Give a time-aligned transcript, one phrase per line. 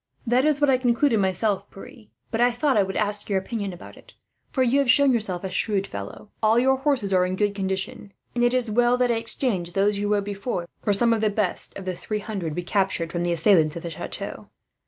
[0.25, 3.71] "That is what I concluded myself, Pierre; but I thought I would ask your opinion
[3.71, 4.15] about it,
[4.49, 6.31] for you have shown yourself a shrewd fellow.
[6.41, 9.99] "All your horses are in good condition, and it is well that I exchanged those
[9.99, 13.23] you rode before, for some of the best of the three hundred we captured from
[13.23, 14.49] the assailants of the chateau.